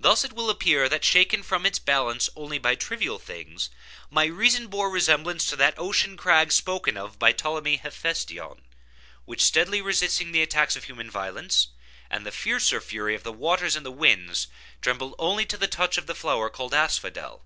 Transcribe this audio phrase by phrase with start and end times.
[0.00, 3.70] Thus it will appear that, shaken from its balance only by trivial things,
[4.10, 8.62] my reason bore resemblance to that ocean crag spoken of by Ptolemy Hephestion,
[9.24, 11.68] which steadily resisting the attacks of human violence,
[12.10, 14.48] and the fiercer fury of the waters and the winds,
[14.82, 17.44] trembled only to the touch of the flower called Asphodel.